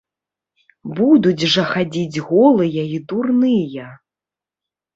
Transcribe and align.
Будуць 0.99 1.49
жа 1.57 1.67
хадзіць 1.75 2.23
голыя 2.31 2.89
і 2.97 2.99
дурныя! 3.13 3.87